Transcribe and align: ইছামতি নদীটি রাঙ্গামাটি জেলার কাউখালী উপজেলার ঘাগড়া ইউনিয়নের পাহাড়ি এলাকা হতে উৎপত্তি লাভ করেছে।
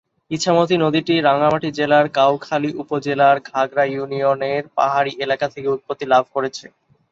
ইছামতি 0.31 0.75
নদীটি 0.77 1.13
রাঙ্গামাটি 1.19 1.69
জেলার 1.77 2.05
কাউখালী 2.17 2.69
উপজেলার 2.81 3.37
ঘাগড়া 3.49 3.85
ইউনিয়নের 3.87 4.63
পাহাড়ি 4.77 5.11
এলাকা 5.23 5.45
হতে 5.47 5.59
উৎপত্তি 5.67 6.05
লাভ 6.13 6.23
করেছে। 6.35 6.65